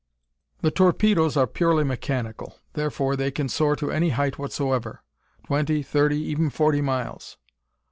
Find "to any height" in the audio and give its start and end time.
3.75-4.39